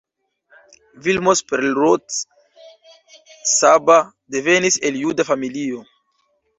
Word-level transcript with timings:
Vilmos 1.03 1.39
Perlrott-Csaba 1.51 3.99
devenis 4.35 4.75
el 4.87 4.95
juda 5.07 5.23
familio. 5.33 5.79